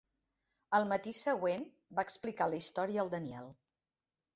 Al 0.77 0.85
matí 0.93 1.13
següent, 1.19 1.67
va 2.01 2.09
explicar 2.09 2.51
la 2.51 2.61
història 2.65 3.05
al 3.07 3.17
Daniel. 3.17 3.59